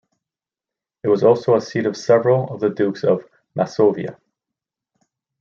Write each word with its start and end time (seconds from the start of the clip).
It 1.03 1.09
was 1.09 1.23
also 1.23 1.53
a 1.55 1.61
seat 1.61 1.85
of 1.85 1.95
several 1.95 2.51
of 2.51 2.59
the 2.59 2.71
dukes 2.71 3.03
of 3.03 3.23
Masovia. 3.55 4.17